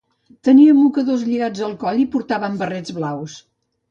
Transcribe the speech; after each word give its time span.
Tenien 0.47 0.77
mocadors 0.77 1.25
lligats 1.27 1.61
al 1.67 1.77
coll 1.83 2.01
i 2.05 2.07
portaven 2.15 2.57
barrets 2.63 2.97
blaus. 3.01 3.37